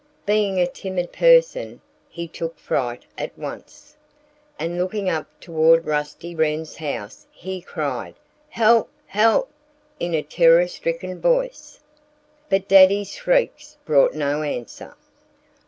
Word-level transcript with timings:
Being 0.25 0.59
a 0.59 0.65
timid 0.65 1.11
person, 1.13 1.79
he 2.09 2.27
took 2.27 2.57
fright 2.57 3.05
at 3.19 3.37
once. 3.37 3.95
And 4.57 4.79
looking 4.79 5.11
up 5.11 5.27
toward 5.39 5.85
Rusty 5.85 6.33
Wren's 6.33 6.77
house 6.77 7.27
he 7.31 7.61
cried, 7.61 8.15
"Help! 8.49 8.89
help!" 9.05 9.51
in 9.99 10.15
a 10.15 10.23
terror 10.23 10.67
stricken 10.67 11.21
voice. 11.21 11.79
But 12.49 12.67
Daddy's 12.67 13.11
shrieks 13.11 13.77
brought 13.85 14.15
no 14.15 14.41
answer. 14.41 14.95